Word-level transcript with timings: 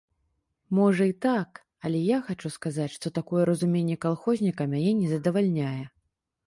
Можа 0.77 1.03
і 1.09 1.13
так, 1.25 1.59
але 1.89 1.99
я 2.05 2.17
хачу 2.31 2.53
сказаць, 2.57 2.91
што 2.97 3.15
такое 3.19 3.43
разуменне 3.51 4.01
калхозніка 4.09 4.71
мяне 4.75 4.93
не 5.05 5.15
задавальняе. 5.17 5.73